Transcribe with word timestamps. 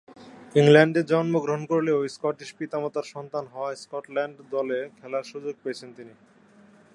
ইংল্যান্ডে 0.55 1.01
জন্মগ্রহণ 1.03 1.63
করলেও 1.65 1.99
স্কটিশ 2.07 2.49
পিতা-মাতার 2.59 3.05
সন্তান 3.13 3.45
হওয়া 3.47 3.71
স্কটল্যান্ড 3.75 4.35
দলে 4.51 4.79
খেলার 4.97 5.25
সুযোগ 5.31 5.55
পেয়েছেন 5.63 5.89
তিনি। 5.97 6.13